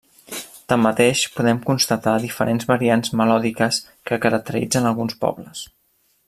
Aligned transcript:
Tanmateix 0.71 1.19
podem 1.35 1.59
constatar 1.67 2.13
diferents 2.23 2.69
variants 2.71 3.13
melòdiques 3.21 3.81
que 4.11 4.19
caracteritzen 4.25 4.89
alguns 4.95 5.21
pobles. 5.27 5.63